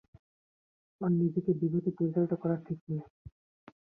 ওর 1.01 1.11
নিজেকে 1.19 1.51
বিপথে 1.59 1.91
পরিচালিত 1.97 2.33
করা 2.41 2.55
ঠিক 2.65 2.79
নয়। 2.87 3.05